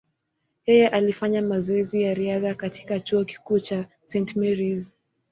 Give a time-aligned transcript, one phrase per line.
[0.67, 4.35] Yeye alifanya mazoezi ya riadha katika chuo kikuu cha St.
[4.35, 4.91] Mary’s.